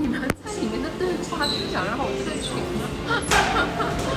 [0.00, 4.07] 你们在里面的对话，是想让我退群吗？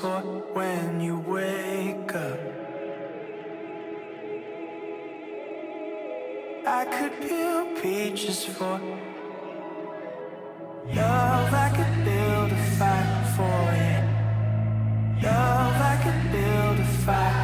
[0.00, 0.20] For
[0.54, 2.40] when you wake up.
[6.66, 8.80] I could peel peaches for
[10.98, 11.52] love.
[11.66, 14.00] I could build a fire for you.
[15.26, 17.39] Love, I could build a fire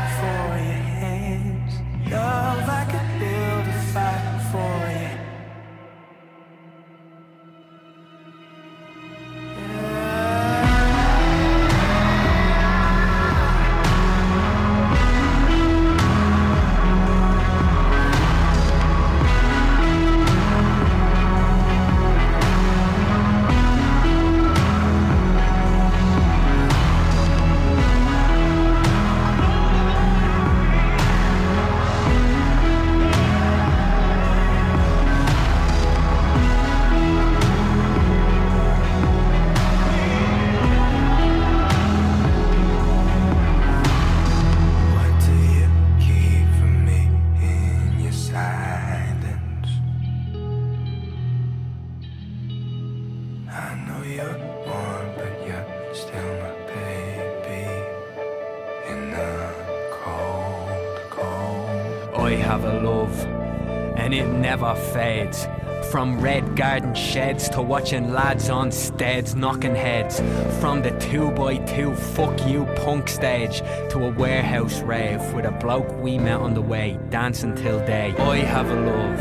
[66.06, 70.20] From red garden sheds to watching lads on steads knocking heads.
[70.60, 73.58] From the 2x2 fuck you punk stage
[73.90, 78.14] to a warehouse rave with a bloke we met on the way, dancing till day.
[78.18, 79.18] I have a love,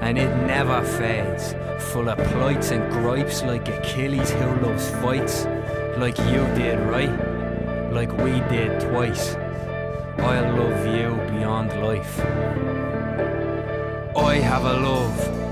[0.00, 1.56] and it never fades.
[1.90, 5.44] Full of plights and gripes like Achilles who loves fights.
[5.98, 7.92] Like you did, right?
[7.92, 9.34] Like we did twice.
[10.18, 12.20] I love you beyond life.
[14.16, 15.45] I have a love,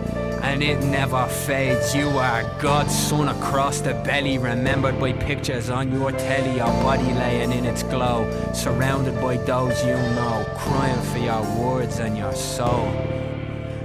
[0.45, 1.95] and it never fades.
[1.95, 7.13] You are God's son across the belly, remembered by pictures on your telly, your body
[7.15, 12.35] laying in its glow, surrounded by those you know, crying for your words and your
[12.35, 12.87] soul.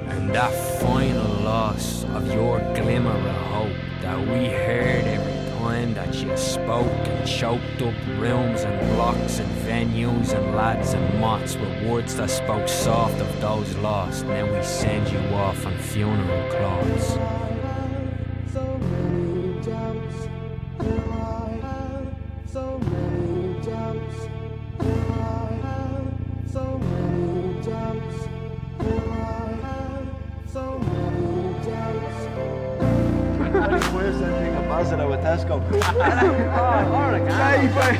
[0.09, 5.28] And that final loss of your glimmer of hope that we heard every
[5.59, 11.55] that you spoke and choked up rooms and blocks and venues and lads and mots
[11.57, 14.25] with words that spoke soft of those lost.
[14.27, 17.38] Then we send you off on funeral clothes.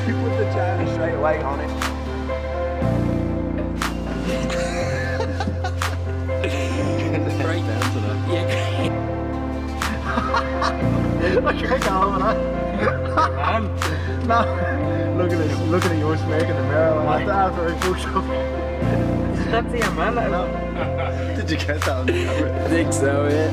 [0.10, 1.70] You put, the China straight away on it.
[7.44, 7.64] Great.
[11.46, 12.28] I can't go home and
[14.28, 14.40] No.
[15.18, 15.60] Look at this.
[15.70, 18.26] Look at yours making the mirror like that after I cooked up.
[19.52, 20.28] That's the umbrella.
[20.30, 20.42] No.
[21.36, 22.66] Did you get that on the camera?
[22.66, 23.52] I think so, yeah.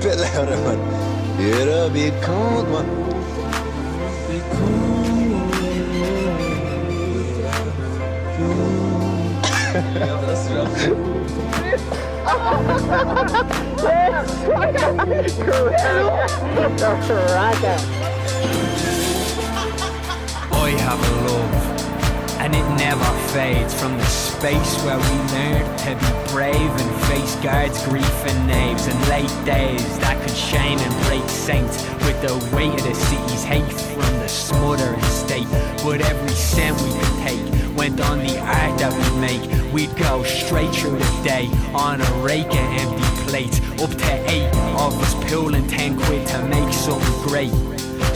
[0.00, 0.78] Bit louder, man.
[1.40, 2.86] It'll be cold, man.
[20.52, 21.79] I have a love,
[22.52, 27.36] and it never fades from the space where we learned to be brave and face
[27.36, 32.56] guards, grief and knaves, and late days that could shame and break saints with the
[32.56, 35.46] weight of the city's hate from the smothering state.
[35.84, 39.72] But every cent we could take went on the art that we make.
[39.72, 44.48] We'd go straight through the day on a rake of empty plates, up to eight
[44.74, 47.52] of us pulling ten quid to make something great.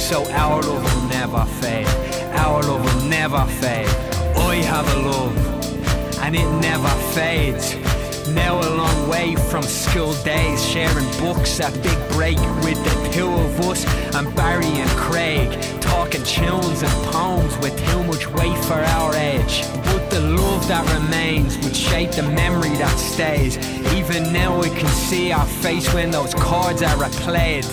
[0.01, 1.87] So our love will never fade.
[2.35, 4.14] Our love will never fade.
[4.37, 7.77] I have a love, and it never fades.
[8.29, 13.29] Now a long way from school days, sharing books at Big Break with the two
[13.29, 18.81] of us and Barry and Craig, talking tunes and poems with too much weight for
[18.97, 19.63] our age.
[19.85, 23.59] But the love that remains would shape the memory that stays.
[23.93, 27.67] Even now we can see our face when those chords are replayed.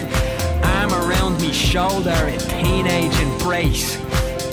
[0.64, 3.98] Arm around me shoulder in teenage embrace.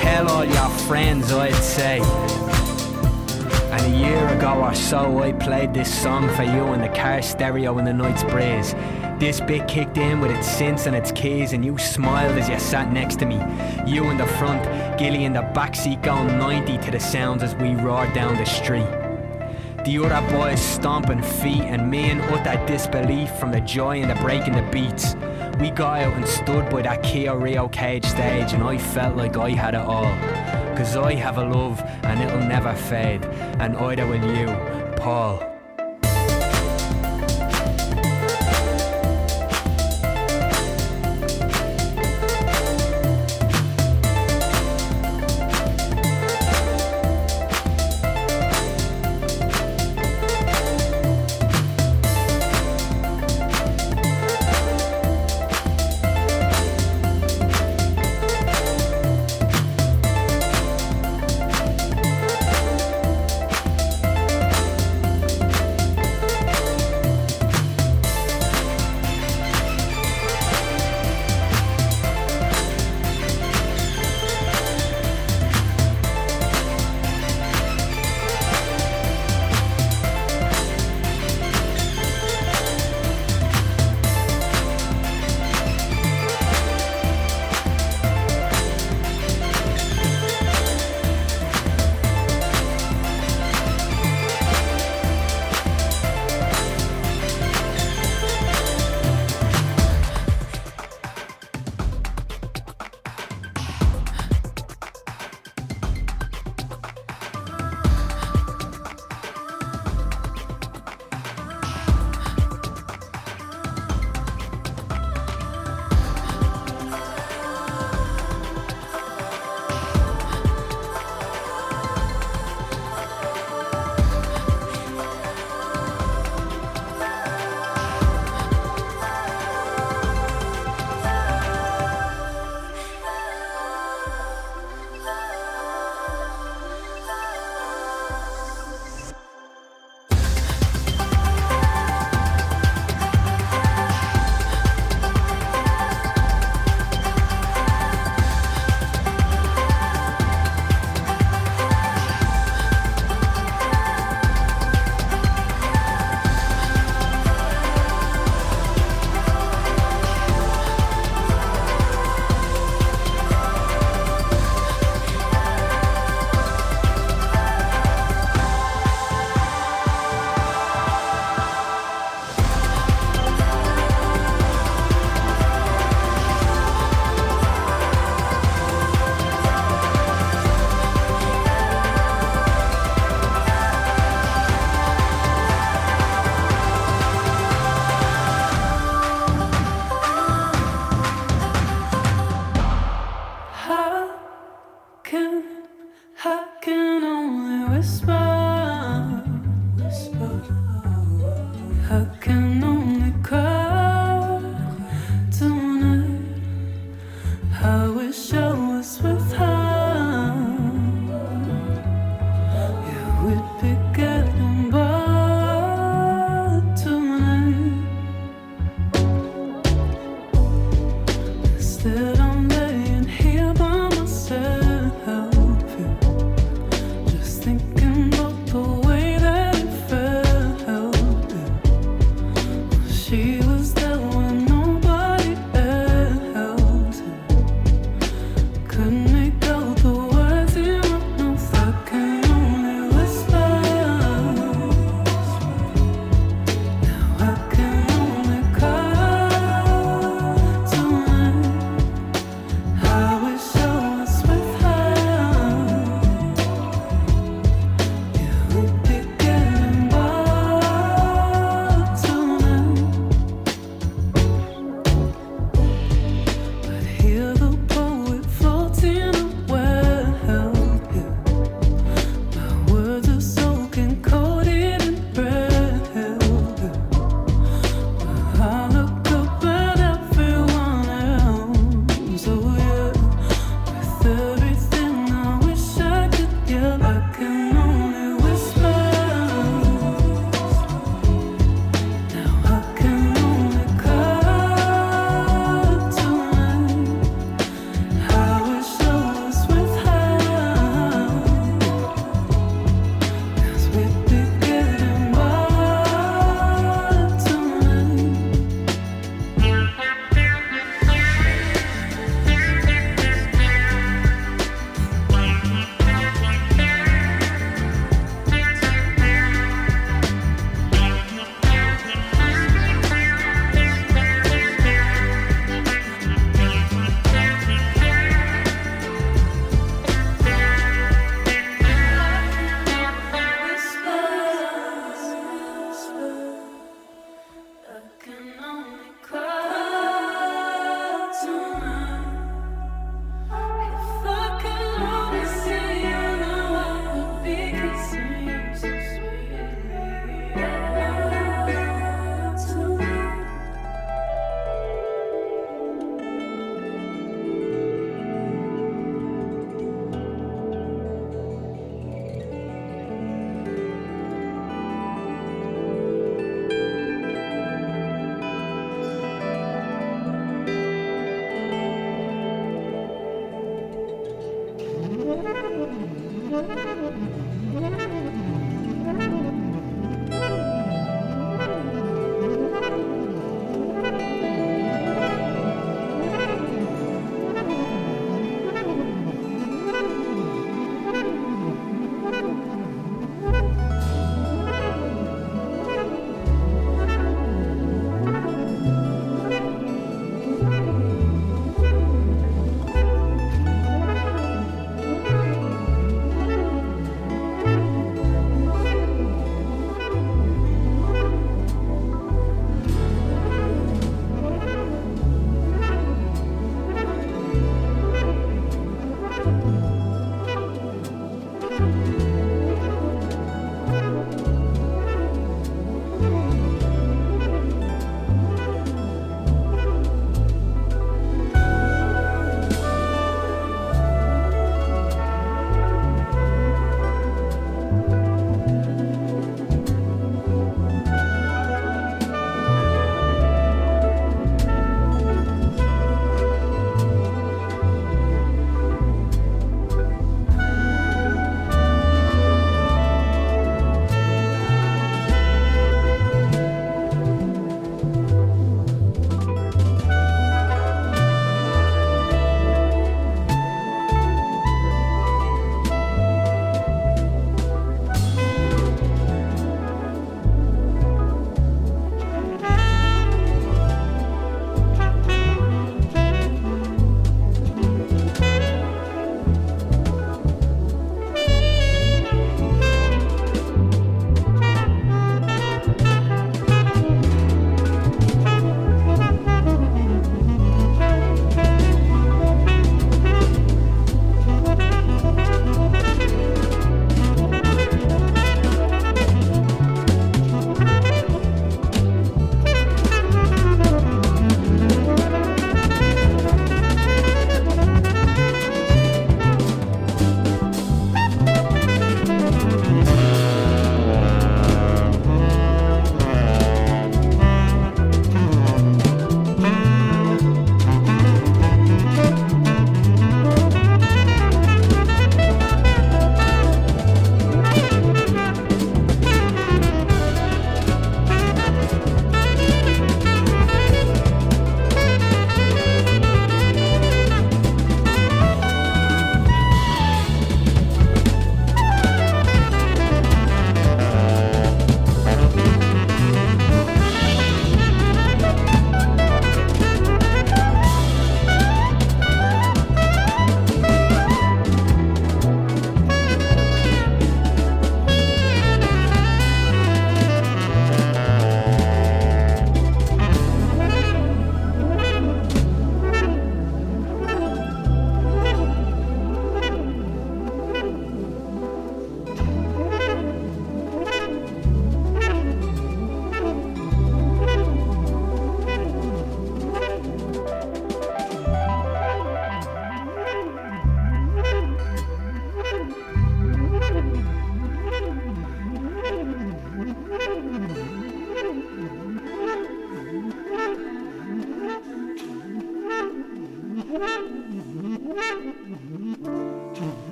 [0.00, 2.00] Tell all your friends, I'd say.
[3.70, 7.20] And a year ago or so, I played this song for you in the car
[7.20, 8.74] stereo in the night's breeze.
[9.18, 12.58] This bit kicked in with its synths and its keys, and you smiled as you
[12.58, 13.36] sat next to me.
[13.86, 14.64] You in the front,
[14.98, 18.88] Gilly in the backseat going 90 to the sounds as we roared down the street.
[19.84, 24.20] The other boys stomping feet, and me in utter disbelief from the joy and the
[24.22, 25.14] breaking the beats.
[25.58, 29.36] We got out and stood by that Kia Rio cage stage, and I felt like
[29.36, 30.14] I had it all.
[30.76, 33.24] Cause I have a love, and it'll never fade,
[33.58, 34.46] and either will you,
[34.96, 35.49] Paul.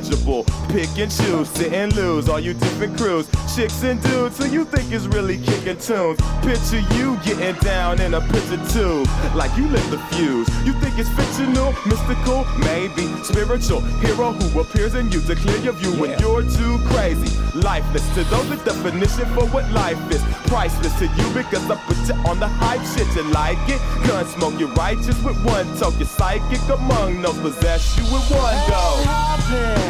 [0.00, 0.44] Manageable.
[0.68, 2.28] Pick and choose, sit and lose.
[2.28, 6.18] All you different crews, chicks and dudes who you think is really kicking tunes.
[6.42, 9.06] Picture you getting down in a picture tube.
[9.34, 10.48] Like you lit the fuse.
[10.64, 15.72] You think it's fictional, mystical, maybe spiritual hero who appears in you to clear your
[15.74, 17.36] view when you're too crazy.
[17.54, 20.22] Lifeless to those, the definition for what life is.
[20.46, 23.06] Priceless to you because I put you on the hype shit.
[23.16, 23.80] You like it?
[24.06, 25.66] Gun smoke, you're righteous with one.
[25.98, 29.89] You're psychic among no possess you with one go.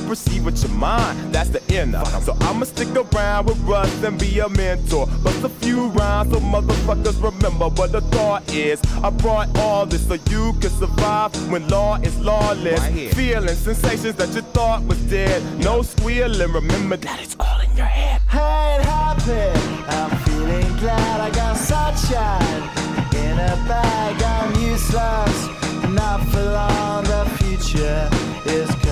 [0.11, 1.33] perceive with your mind.
[1.33, 2.03] That's the inner.
[2.25, 5.07] So I'ma stick around with Russ and be a mentor.
[5.23, 8.81] Bust a few rhymes so motherfuckers remember what the thought is.
[9.01, 12.85] I brought all this so you can survive when law is lawless.
[13.15, 15.41] Feeling sensations that you thought was dead.
[15.59, 16.51] No squealing.
[16.51, 18.19] Remember that it's all in your head.
[18.33, 19.47] ain't happy.
[19.95, 22.61] I'm feeling glad I got sunshine
[23.23, 24.21] in a bag.
[24.35, 25.37] I'm useless,
[25.87, 27.05] not for long.
[27.05, 28.09] The future
[28.45, 28.90] is coming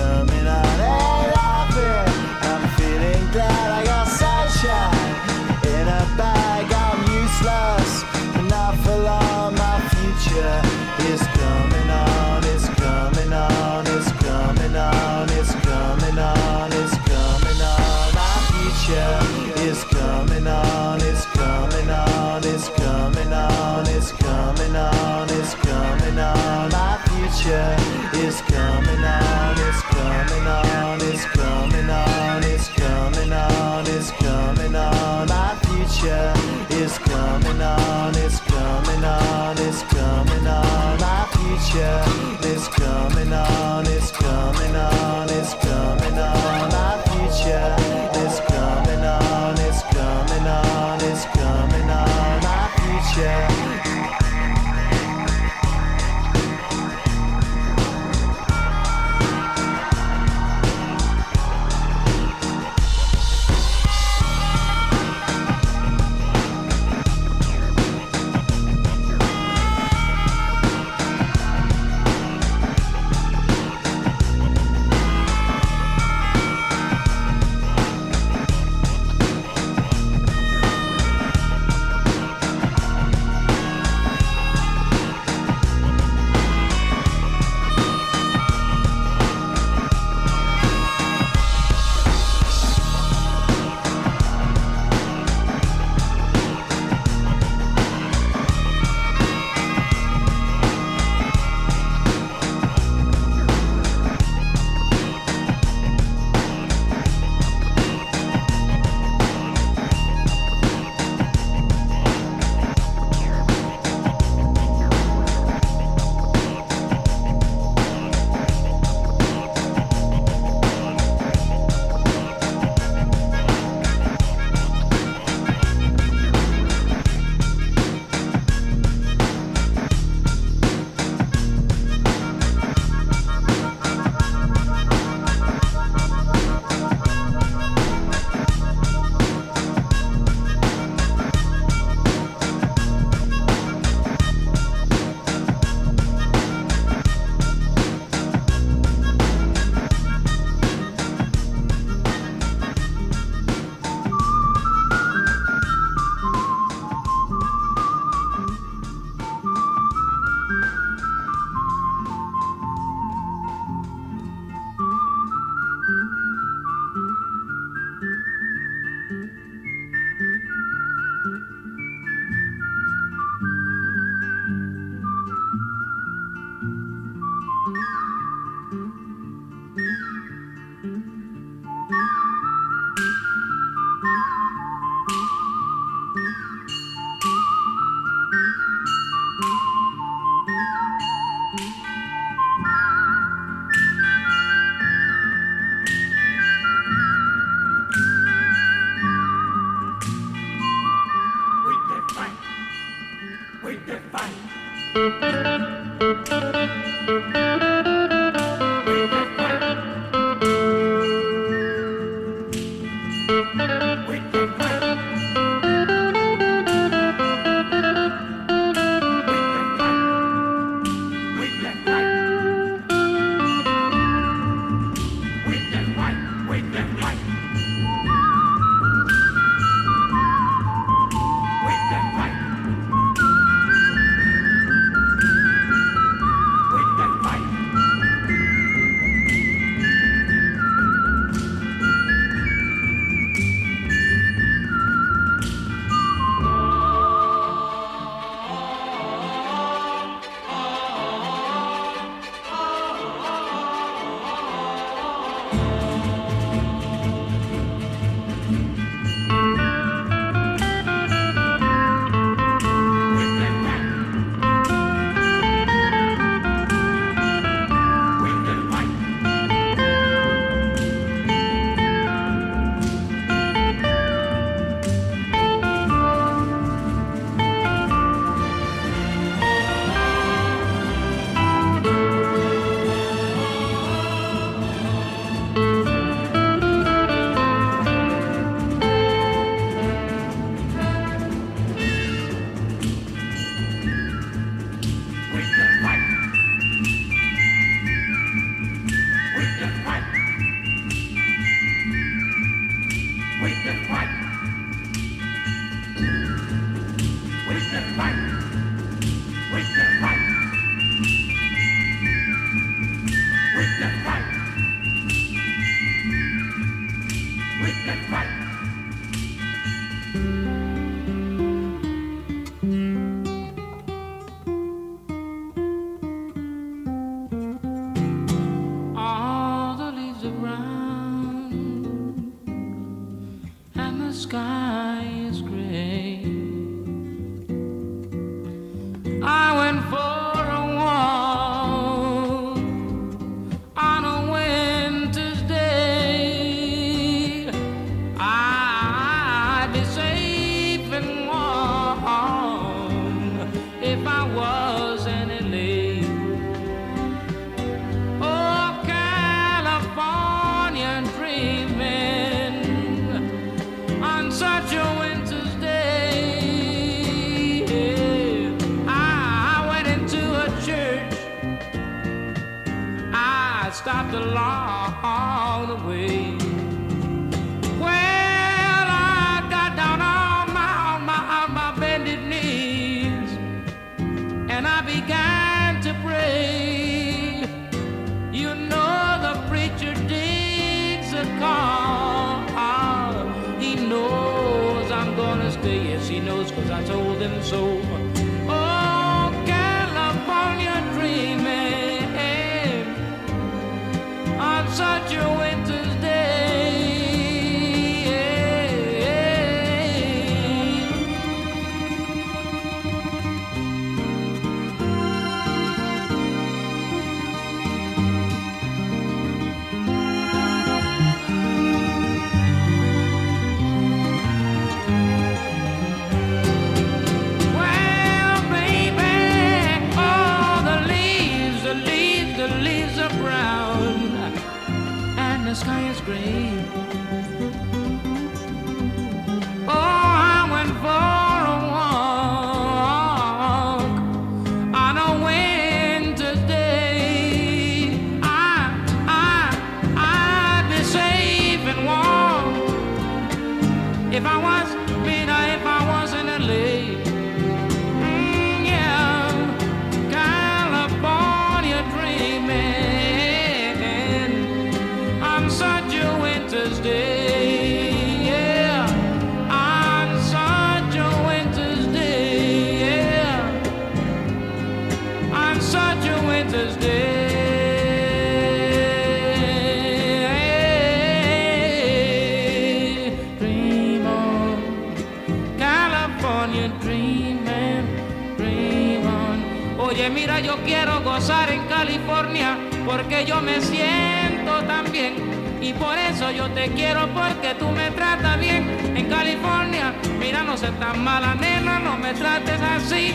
[500.60, 503.14] seas tan mala nena, no me trates así.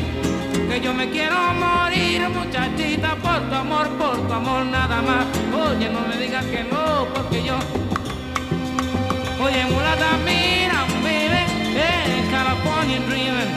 [0.67, 5.25] Que yo me quiero morir, muchachita, por tu amor, por tu amor nada más.
[5.67, 7.55] Oye, no me digas que no, porque yo
[9.45, 11.41] Oye, mulata, mira, baby,
[11.79, 13.51] hey, California dreaming.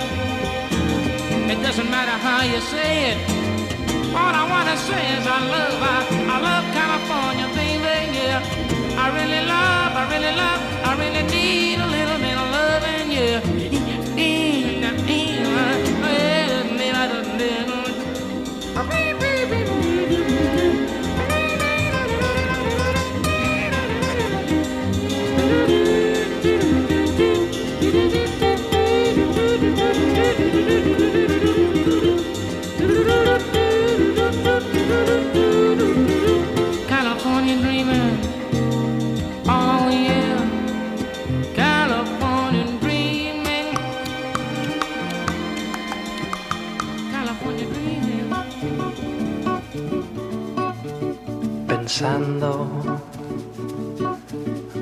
[1.52, 3.18] It doesn't matter how you say it.
[4.14, 5.98] All I wanna say is I love, I,
[6.34, 8.42] I love California, baby, yeah.
[9.02, 13.67] I really love, I really love, I really need a little bit of loving, yeah.
[18.74, 19.07] California
[51.98, 52.70] pensando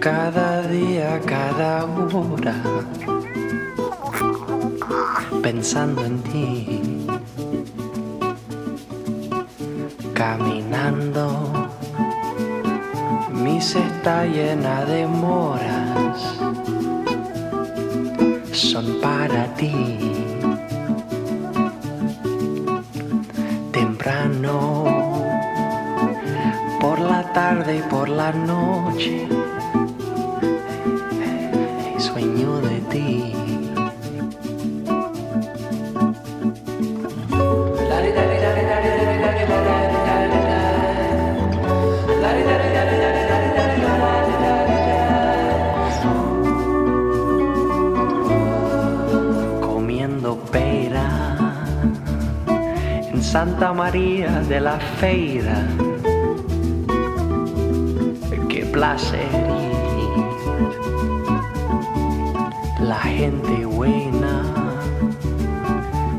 [0.00, 2.54] cada día, cada hora,
[5.42, 7.06] pensando en ti,
[10.12, 11.70] caminando,
[13.32, 16.20] mi cesta llena de moras,
[18.52, 20.35] son para ti.
[27.48, 29.28] Tarde y por la noche.
[31.98, 33.32] Sueño de ti.
[49.60, 51.08] Comiendo pera
[53.12, 55.58] en Santa María de la Feira
[62.80, 64.42] la gente buena.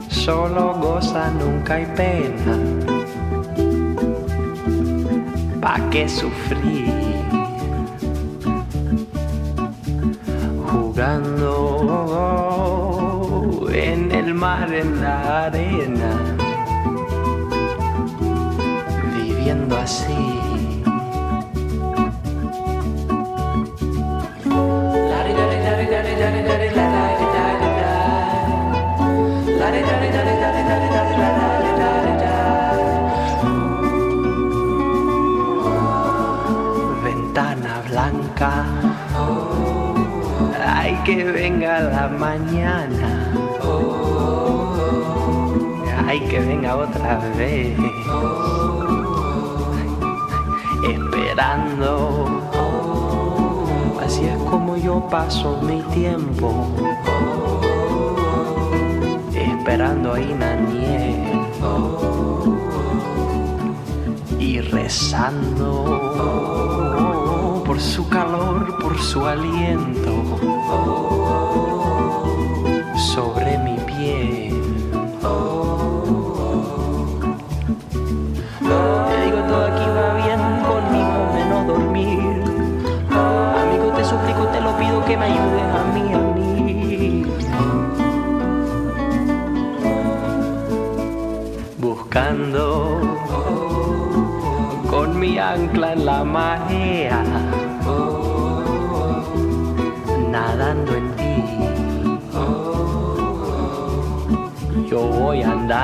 [0.10, 2.58] Solo goza nunca hay pena.
[5.60, 6.94] Pa qué sufrir.
[10.70, 11.54] Jugando
[13.74, 16.20] en el mar en la arena.
[19.16, 20.47] Viviendo así
[42.18, 43.31] mañana.
[46.07, 47.77] Ay, que venga otra vez.
[50.84, 52.26] Esperando.
[54.03, 56.68] Así es como yo paso mi tiempo.
[59.34, 61.23] Esperando a Inaniel.
[64.39, 65.73] Y rezando
[67.65, 70.38] por su calor, por su aliento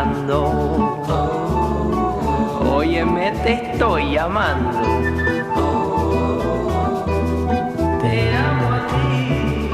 [0.04, 1.00] voy andando,
[2.76, 4.80] óyeme, te estoy llamando.
[8.02, 9.70] Te amo a ti.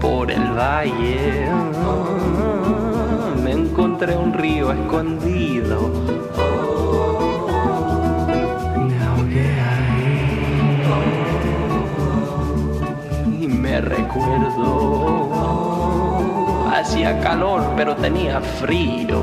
[0.00, 1.48] Por el valle
[3.42, 5.90] me encontré un río escondido.
[13.46, 15.33] Me recuerdo.
[16.74, 19.22] Hacía calor, pero tenía frío.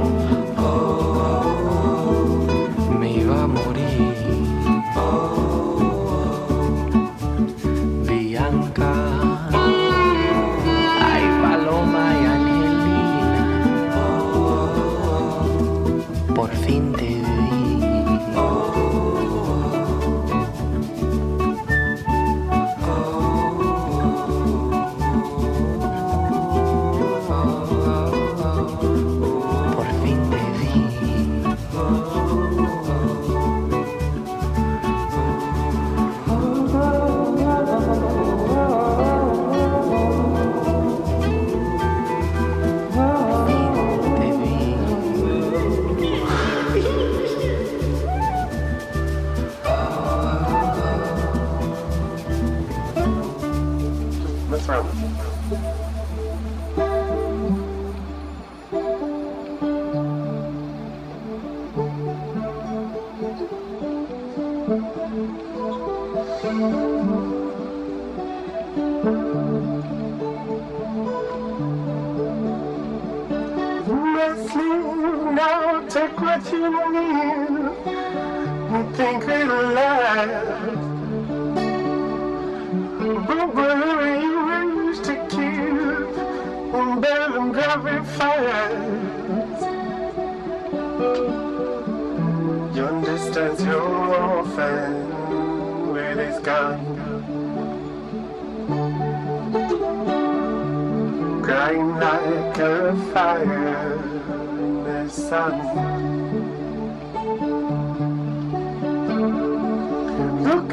[105.32, 105.40] Look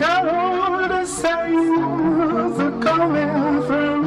[0.00, 4.02] at all the signs are coming through.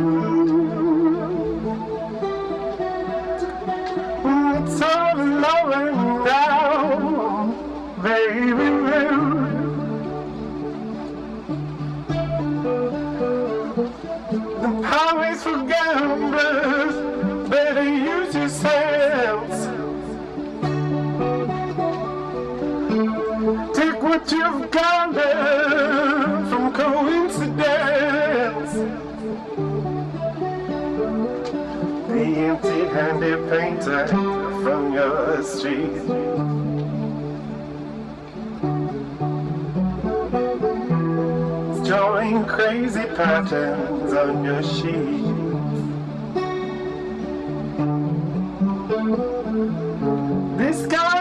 [4.25, 5.91] It's all over
[6.25, 7.55] now,
[8.03, 8.71] baby.
[14.59, 16.95] The power's for gamblers,
[17.49, 18.20] better use
[24.25, 28.73] Take what you've gathered from coincidence.
[32.07, 36.05] The empty-handed painter from your street.
[41.85, 45.21] Drawing crazy patterns on your sheet.
[50.57, 51.20] This guy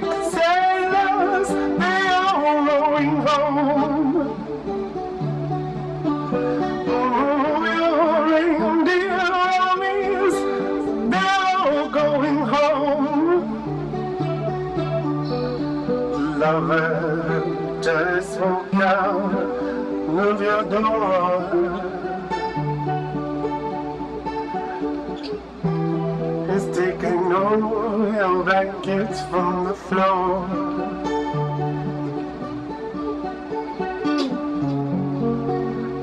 [17.81, 21.91] just walk out of your door.
[26.53, 30.47] It's taking all your blankets from the floor.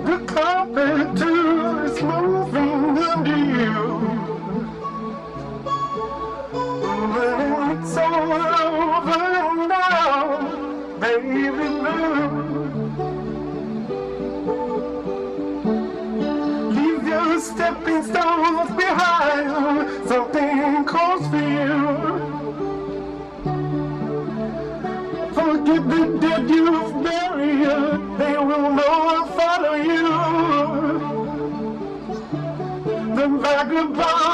[0.07, 2.38] The carpet too is moving
[18.03, 20.09] stepping stones behind.
[20.09, 21.69] Something calls for you.
[25.35, 28.19] Forget the dead you've buried.
[28.19, 30.09] They will know and follow you.
[33.15, 34.28] The vagabond